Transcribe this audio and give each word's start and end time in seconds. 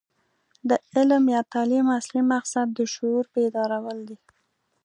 د 0.69 0.71
علم 0.93 1.23
یا 1.35 1.41
تعلیم 1.53 1.87
اصلي 1.99 2.21
مقصد 2.33 2.67
د 2.77 2.79
شعور 2.93 3.25
بیدارول 3.33 3.99
دي. 4.09 4.17